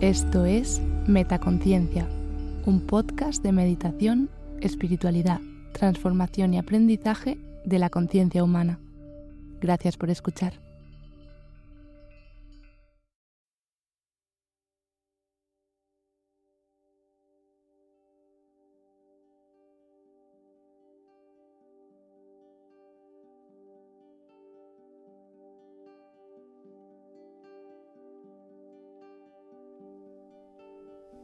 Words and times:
Esto 0.00 0.46
es 0.46 0.80
Metaconciencia, 1.06 2.08
un 2.64 2.80
podcast 2.86 3.42
de 3.42 3.52
meditación, 3.52 4.30
espiritualidad, 4.62 5.42
transformación 5.72 6.54
y 6.54 6.58
aprendizaje 6.58 7.36
de 7.66 7.78
la 7.78 7.90
conciencia 7.90 8.42
humana. 8.42 8.78
Gracias 9.60 9.98
por 9.98 10.08
escuchar. 10.08 10.54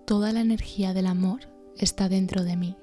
Toda 0.07 0.33
la 0.33 0.41
energía 0.41 0.95
del 0.95 1.09
amor 1.09 1.41
está 1.77 2.09
dentro 2.09 2.45
de 2.45 2.57
mí. 2.57 2.77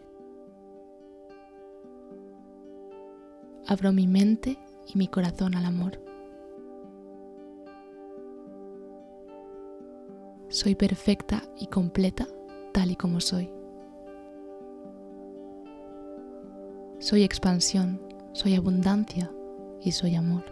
Abro 3.65 3.93
mi 3.93 4.07
mente 4.07 4.59
y 4.93 4.97
mi 4.97 5.07
corazón 5.07 5.55
al 5.55 5.63
amor. 5.63 6.03
Soy 10.49 10.75
perfecta 10.75 11.43
y 11.57 11.67
completa 11.67 12.27
tal 12.73 12.91
y 12.91 12.97
como 12.97 13.21
soy. 13.21 13.49
Soy 16.99 17.23
expansión, 17.23 18.01
soy 18.33 18.55
abundancia 18.55 19.31
y 19.79 19.93
soy 19.93 20.15
amor. 20.15 20.43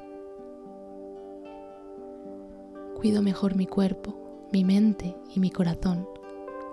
Cuido 2.95 3.21
mejor 3.21 3.57
mi 3.57 3.67
cuerpo, 3.67 4.47
mi 4.53 4.63
mente 4.63 5.17
y 5.35 5.41
mi 5.41 5.51
corazón 5.51 6.07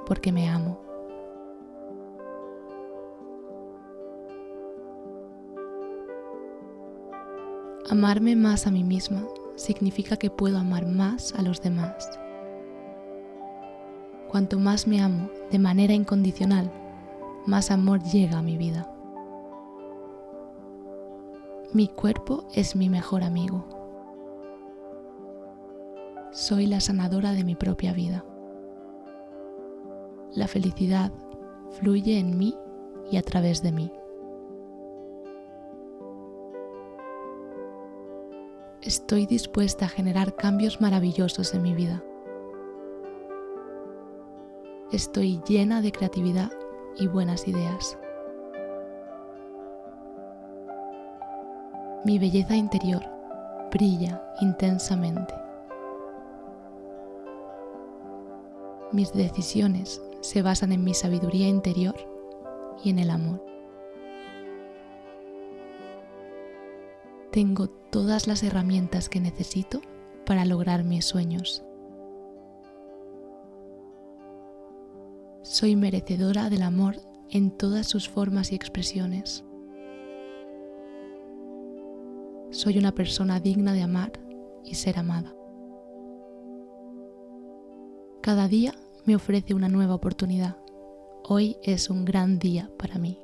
porque 0.08 0.32
me 0.32 0.48
amo. 0.48 0.80
Amarme 7.90 8.34
más 8.34 8.66
a 8.66 8.70
mí 8.70 8.84
misma 8.84 9.26
significa 9.56 10.16
que 10.16 10.30
puedo 10.30 10.56
amar 10.56 10.86
más 10.86 11.34
a 11.34 11.42
los 11.42 11.60
demás. 11.60 12.18
Cuanto 14.30 14.58
más 14.58 14.86
me 14.86 15.02
amo 15.02 15.30
de 15.50 15.58
manera 15.58 15.92
incondicional, 15.92 16.72
más 17.44 17.70
amor 17.70 18.02
llega 18.02 18.38
a 18.38 18.42
mi 18.42 18.56
vida. 18.56 18.90
Mi 21.74 21.88
cuerpo 21.88 22.48
es 22.54 22.76
mi 22.76 22.88
mejor 22.88 23.22
amigo. 23.22 23.68
Soy 26.32 26.66
la 26.66 26.80
sanadora 26.80 27.32
de 27.32 27.44
mi 27.44 27.54
propia 27.54 27.92
vida. 27.92 28.24
La 30.38 30.46
felicidad 30.46 31.10
fluye 31.80 32.16
en 32.16 32.38
mí 32.38 32.56
y 33.10 33.16
a 33.16 33.22
través 33.22 33.60
de 33.60 33.72
mí. 33.72 33.90
Estoy 38.80 39.26
dispuesta 39.26 39.86
a 39.86 39.88
generar 39.88 40.36
cambios 40.36 40.80
maravillosos 40.80 41.54
en 41.54 41.62
mi 41.62 41.74
vida. 41.74 42.04
Estoy 44.92 45.40
llena 45.48 45.82
de 45.82 45.90
creatividad 45.90 46.52
y 46.96 47.08
buenas 47.08 47.48
ideas. 47.48 47.98
Mi 52.04 52.20
belleza 52.20 52.54
interior 52.54 53.02
brilla 53.72 54.22
intensamente. 54.40 55.34
Mis 58.92 59.12
decisiones 59.12 60.00
se 60.20 60.42
basan 60.42 60.72
en 60.72 60.84
mi 60.84 60.94
sabiduría 60.94 61.48
interior 61.48 61.94
y 62.82 62.90
en 62.90 62.98
el 62.98 63.10
amor. 63.10 63.44
Tengo 67.30 67.68
todas 67.68 68.26
las 68.26 68.42
herramientas 68.42 69.08
que 69.08 69.20
necesito 69.20 69.80
para 70.24 70.44
lograr 70.44 70.84
mis 70.84 71.04
sueños. 71.04 71.64
Soy 75.42 75.76
merecedora 75.76 76.50
del 76.50 76.62
amor 76.62 76.96
en 77.30 77.50
todas 77.50 77.86
sus 77.86 78.08
formas 78.08 78.52
y 78.52 78.54
expresiones. 78.54 79.44
Soy 82.50 82.78
una 82.78 82.92
persona 82.92 83.40
digna 83.40 83.72
de 83.72 83.82
amar 83.82 84.12
y 84.64 84.74
ser 84.74 84.98
amada. 84.98 85.34
Cada 88.20 88.48
día 88.48 88.74
me 89.04 89.16
ofrece 89.16 89.54
una 89.54 89.68
nueva 89.68 89.94
oportunidad. 89.94 90.56
Hoy 91.24 91.56
es 91.62 91.90
un 91.90 92.04
gran 92.04 92.38
día 92.38 92.70
para 92.78 92.98
mí. 92.98 93.18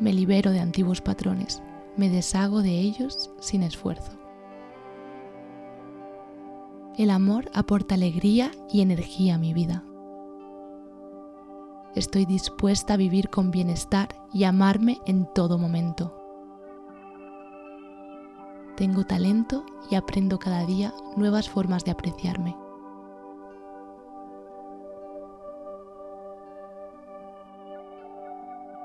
Me 0.00 0.12
libero 0.12 0.52
de 0.52 0.60
antiguos 0.60 1.00
patrones, 1.00 1.62
me 1.96 2.08
deshago 2.08 2.62
de 2.62 2.78
ellos 2.78 3.30
sin 3.40 3.62
esfuerzo. 3.62 4.12
El 6.96 7.10
amor 7.10 7.50
aporta 7.54 7.94
alegría 7.94 8.50
y 8.70 8.80
energía 8.80 9.36
a 9.36 9.38
mi 9.38 9.54
vida. 9.54 9.84
Estoy 11.94 12.26
dispuesta 12.26 12.94
a 12.94 12.96
vivir 12.96 13.28
con 13.28 13.50
bienestar 13.50 14.08
y 14.32 14.44
amarme 14.44 14.98
en 15.06 15.26
todo 15.34 15.58
momento. 15.58 16.17
Tengo 18.78 19.04
talento 19.04 19.64
y 19.90 19.96
aprendo 19.96 20.38
cada 20.38 20.64
día 20.64 20.94
nuevas 21.16 21.50
formas 21.50 21.84
de 21.84 21.90
apreciarme. 21.90 22.56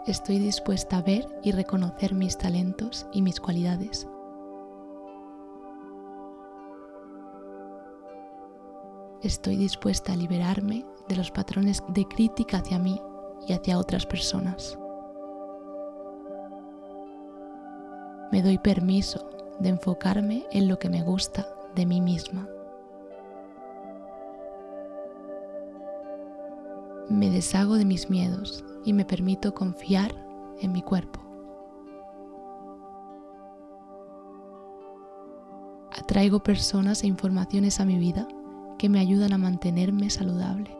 Estoy 0.07 0.39
dispuesta 0.39 0.97
a 0.97 1.03
ver 1.03 1.29
y 1.43 1.51
reconocer 1.51 2.15
mis 2.15 2.39
talentos 2.39 3.05
y 3.13 3.21
mis 3.21 3.39
cualidades. 3.39 4.07
Estoy 9.21 9.57
dispuesta 9.57 10.13
a 10.13 10.15
liberarme 10.15 10.87
de 11.07 11.17
los 11.17 11.29
patrones 11.29 11.83
de 11.89 12.07
crítica 12.07 12.57
hacia 12.57 12.79
mí 12.79 12.99
y 13.47 13.53
hacia 13.53 13.77
otras 13.77 14.07
personas. 14.07 14.75
Me 18.31 18.41
doy 18.41 18.57
permiso 18.57 19.29
de 19.63 19.69
enfocarme 19.69 20.45
en 20.51 20.67
lo 20.67 20.77
que 20.77 20.89
me 20.89 21.01
gusta 21.01 21.47
de 21.73 21.85
mí 21.85 22.01
misma. 22.01 22.47
Me 27.09 27.29
deshago 27.29 27.75
de 27.75 27.85
mis 27.85 28.09
miedos 28.09 28.63
y 28.83 28.93
me 28.93 29.05
permito 29.05 29.53
confiar 29.53 30.13
en 30.59 30.73
mi 30.73 30.81
cuerpo. 30.81 31.21
Atraigo 35.97 36.43
personas 36.43 37.03
e 37.03 37.07
informaciones 37.07 37.79
a 37.79 37.85
mi 37.85 37.97
vida 37.97 38.27
que 38.77 38.89
me 38.89 38.99
ayudan 38.99 39.31
a 39.31 39.37
mantenerme 39.37 40.09
saludable. 40.09 40.77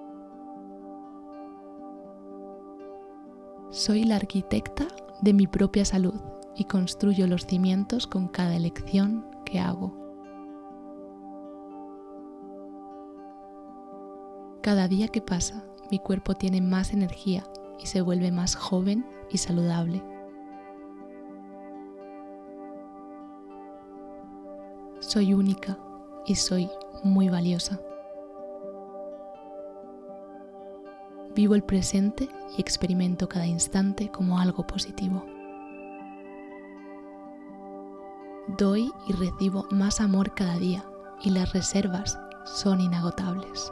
Soy 3.69 4.03
la 4.03 4.17
arquitecta 4.17 4.87
de 5.21 5.33
mi 5.33 5.47
propia 5.47 5.85
salud 5.85 6.32
y 6.55 6.65
construyo 6.65 7.27
los 7.27 7.45
cimientos 7.45 8.07
con 8.07 8.27
cada 8.27 8.55
elección 8.55 9.25
que 9.45 9.59
hago. 9.59 10.03
Cada 14.61 14.87
día 14.87 15.09
que 15.09 15.21
pasa, 15.21 15.65
mi 15.91 15.99
cuerpo 15.99 16.35
tiene 16.35 16.61
más 16.61 16.93
energía 16.93 17.43
y 17.79 17.87
se 17.87 18.01
vuelve 18.01 18.31
más 18.31 18.55
joven 18.55 19.05
y 19.29 19.37
saludable. 19.37 20.01
Soy 24.99 25.33
única 25.33 25.77
y 26.25 26.35
soy 26.35 26.69
muy 27.03 27.27
valiosa. 27.27 27.79
Vivo 31.35 31.55
el 31.55 31.63
presente 31.63 32.29
y 32.57 32.61
experimento 32.61 33.27
cada 33.27 33.45
instante 33.45 34.09
como 34.09 34.39
algo 34.39 34.65
positivo. 34.65 35.25
Doy 38.47 38.91
y 39.07 39.13
recibo 39.13 39.65
más 39.71 40.01
amor 40.01 40.33
cada 40.33 40.57
día 40.57 40.83
y 41.21 41.29
las 41.29 41.53
reservas 41.53 42.19
son 42.43 42.81
inagotables. 42.81 43.71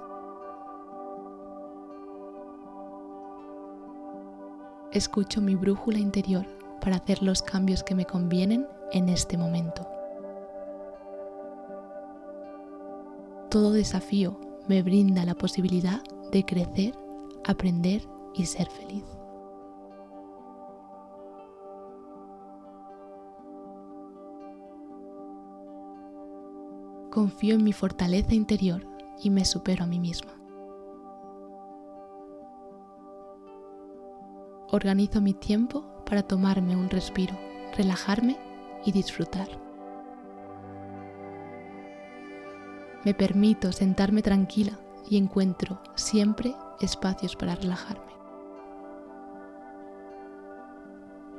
Escucho 4.94 5.42
mi 5.42 5.56
brújula 5.56 6.00
interior 6.00 6.46
para 6.80 6.96
hacer 6.96 7.22
los 7.22 7.42
cambios 7.42 7.84
que 7.84 7.96
me 7.96 8.06
convienen 8.06 8.66
en 8.94 9.10
este 9.10 9.38
momento. 9.38 9.86
Todo 13.50 13.74
desafío 13.74 14.40
me 14.70 14.82
brinda 14.84 15.26
la 15.26 15.36
posibilidad 15.36 16.02
de 16.32 16.46
crecer, 16.46 16.98
aprender 17.44 18.04
y 18.34 18.46
ser 18.46 18.70
feliz. 18.70 19.04
Confío 27.12 27.56
en 27.56 27.64
mi 27.66 27.74
fortaleza 27.74 28.34
interior 28.34 28.88
y 29.22 29.30
me 29.32 29.44
supero 29.44 29.84
a 29.84 29.88
mí 29.88 30.00
misma. 30.00 30.32
Organizo 34.70 35.20
mi 35.20 35.34
tiempo 35.34 35.84
para 36.06 36.24
tomarme 36.24 36.78
un 36.78 36.90
respiro, 36.90 37.38
relajarme 37.76 38.38
y 38.86 38.94
disfrutar. 38.94 39.50
Me 43.04 43.14
permito 43.14 43.74
sentarme 43.74 44.22
tranquila 44.22 44.80
y 45.10 45.18
encuentro 45.18 45.82
siempre 45.96 46.56
espacios 46.80 47.36
para 47.36 47.56
relajarme. 47.56 48.14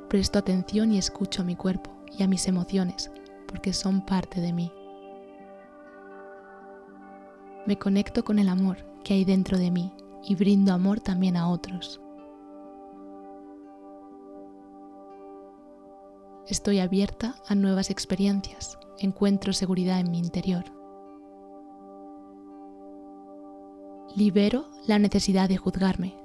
Presto 0.07 0.37
atención 0.37 0.91
y 0.91 0.99
escucho 0.99 1.41
a 1.41 1.45
mi 1.45 1.55
cuerpo 1.55 1.89
y 2.15 2.21
a 2.21 2.27
mis 2.27 2.47
emociones 2.47 3.09
porque 3.47 3.73
son 3.73 4.05
parte 4.05 4.39
de 4.39 4.53
mí. 4.53 4.71
Me 7.65 7.77
conecto 7.77 8.25
con 8.25 8.39
el 8.39 8.49
amor 8.49 8.77
que 9.05 9.13
hay 9.13 9.23
dentro 9.23 9.57
de 9.57 9.71
mí 9.71 9.93
y 10.21 10.35
brindo 10.35 10.73
amor 10.73 10.99
también 10.99 11.37
a 11.37 11.49
otros. 11.49 12.01
Estoy 16.45 16.79
abierta 16.79 17.35
a 17.47 17.55
nuevas 17.55 17.89
experiencias, 17.89 18.77
encuentro 18.99 19.53
seguridad 19.53 20.01
en 20.01 20.11
mi 20.11 20.19
interior. 20.19 20.65
Libero 24.13 24.69
la 24.85 24.99
necesidad 24.99 25.47
de 25.47 25.55
juzgarme. 25.55 26.17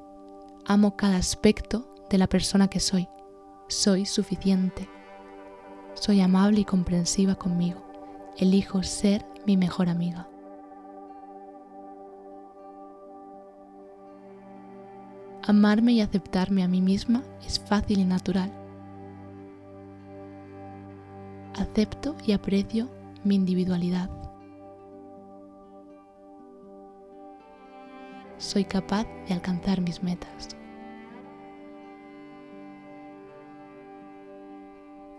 Amo 0.66 0.96
cada 0.96 1.18
aspecto 1.18 1.94
de 2.10 2.18
la 2.18 2.26
persona 2.26 2.66
que 2.66 2.80
soy. 2.80 3.08
Soy 3.68 4.06
suficiente. 4.06 4.88
Soy 5.94 6.20
amable 6.20 6.60
y 6.60 6.64
comprensiva 6.64 7.36
conmigo. 7.36 7.84
Elijo 8.36 8.82
ser 8.82 9.24
mi 9.46 9.56
mejor 9.56 9.88
amiga. 9.88 10.28
Amarme 15.48 15.92
y 15.94 16.00
aceptarme 16.00 16.62
a 16.62 16.68
mí 16.68 16.80
misma 16.80 17.24
es 17.44 17.58
fácil 17.58 17.98
y 17.98 18.04
natural 18.04 18.52
acepto 21.58 22.14
y 22.24 22.32
aprecio 22.32 22.88
mi 23.24 23.34
individualidad. 23.34 24.10
Soy 28.38 28.64
capaz 28.64 29.06
de 29.26 29.34
alcanzar 29.34 29.80
mis 29.80 30.02
metas. 30.02 30.56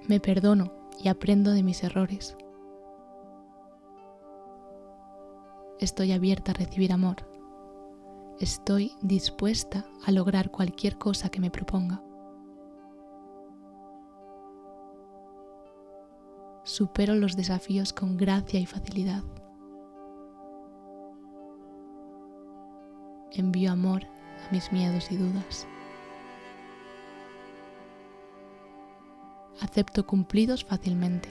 Me 0.08 0.20
perdono 0.20 0.72
y 1.04 1.10
aprendo 1.10 1.52
de 1.52 1.64
mis 1.64 1.84
errores. 1.84 2.36
Estoy 5.80 6.14
abierta 6.14 6.52
a 6.52 6.56
recibir 6.56 6.92
amor. 6.92 7.29
Estoy 8.40 8.94
dispuesta 9.02 9.86
a 10.06 10.12
lograr 10.12 10.50
cualquier 10.52 10.98
cosa 10.98 11.30
que 11.30 11.40
me 11.40 11.52
proponga. 11.52 12.02
supero 16.70 17.16
los 17.16 17.36
desafíos 17.36 17.94
con 17.94 18.16
gracia 18.16 18.60
y 18.60 18.66
facilidad. 18.66 19.24
Envío 23.32 23.72
amor 23.72 24.04
a 24.48 24.52
mis 24.52 24.72
miedos 24.72 25.12
y 25.12 25.18
dudas. 25.18 25.68
Acepto 29.62 30.06
cumplidos 30.06 30.64
fácilmente. 30.64 31.30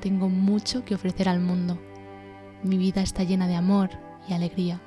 Tengo 0.00 0.28
mucho 0.28 0.84
que 0.84 0.94
ofrecer 0.94 1.28
al 1.28 1.40
mundo. 1.40 1.78
Mi 2.62 2.76
vida 2.76 3.02
está 3.02 3.24
llena 3.24 3.48
de 3.48 3.56
amor 3.56 3.90
y 4.28 4.34
alegría. 4.34 4.80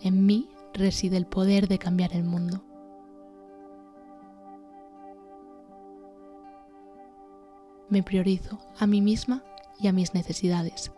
En 0.00 0.26
mí 0.26 0.48
reside 0.72 1.16
el 1.16 1.26
poder 1.26 1.68
de 1.68 1.78
cambiar 1.78 2.14
el 2.14 2.24
mundo. 2.24 2.62
me 7.88 8.02
priorizo 8.02 8.58
a 8.78 8.86
mí 8.86 9.00
misma 9.00 9.42
y 9.78 9.88
a 9.88 9.92
mis 9.92 10.14
necesidades. 10.14 10.92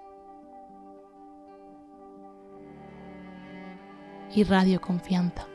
Irradio 4.34 4.80
confianza. 4.80 5.46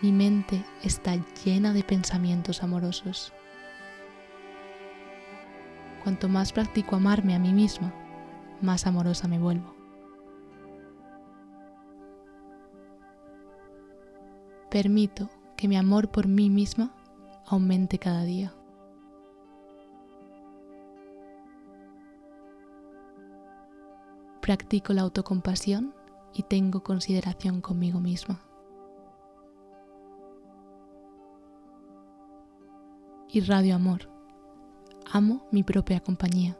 Mi 0.00 0.12
mente 0.12 0.64
está 0.82 1.16
llena 1.44 1.72
de 1.72 1.84
pensamientos 1.84 2.62
amorosos. 2.62 3.32
Cuanto 6.02 6.28
más 6.28 6.52
practico 6.52 6.96
amarme 6.96 7.34
a 7.34 7.38
mí 7.38 7.52
misma, 7.52 7.94
más 8.60 8.86
amorosa 8.86 9.28
me 9.28 9.38
vuelvo. 9.38 9.71
Permito 14.72 15.28
que 15.56 15.68
mi 15.68 15.76
amor 15.76 16.10
por 16.10 16.26
mí 16.26 16.48
misma 16.50 16.94
aumente 17.46 17.98
cada 17.98 18.24
día. 18.24 18.52
practico 24.42 24.92
la 24.92 25.02
autocompasión 25.02 25.94
y 26.34 26.42
tengo 26.42 26.82
consideración 26.82 27.60
conmigo 27.60 28.00
misma. 28.00 28.40
Irradio 33.28 33.76
amor. 33.76 34.10
Amo 35.10 35.46
mi 35.52 35.62
propia 35.62 36.00
compañía. 36.00 36.58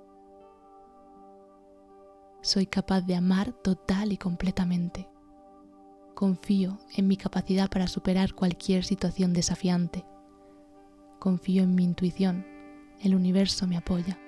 Soy 2.40 2.66
capaz 2.66 3.02
de 3.02 3.16
amar 3.16 3.52
total 3.52 4.12
y 4.12 4.16
completamente. 4.16 5.11
Confío 6.14 6.78
en 6.94 7.08
mi 7.08 7.16
capacidad 7.16 7.68
para 7.68 7.86
superar 7.86 8.34
cualquier 8.34 8.84
situación 8.84 9.32
desafiante. 9.32 10.04
Confío 11.18 11.62
en 11.62 11.74
mi 11.74 11.84
intuición. 11.84 12.46
El 13.00 13.14
universo 13.14 13.66
me 13.66 13.76
apoya. 13.76 14.18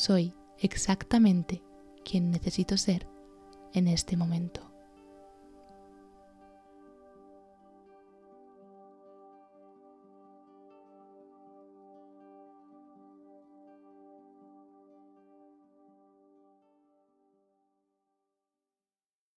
soy 0.00 0.32
exactamente 0.58 1.62
quien 2.04 2.30
necesito 2.30 2.78
ser 2.78 3.06
en 3.74 3.86
este 3.86 4.16
momento. 4.16 4.69